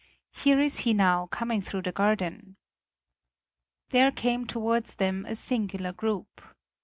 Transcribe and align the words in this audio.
"Here 0.31 0.59
is 0.59 0.79
he 0.79 0.95
now 0.95 1.27
coming 1.27 1.61
through 1.61 1.83
the 1.83 1.91
garden." 1.91 2.55
There 3.89 4.09
came 4.11 4.47
towards 4.47 4.95
them 4.95 5.27
a 5.27 5.35
singular 5.35 5.93
group. 5.93 6.41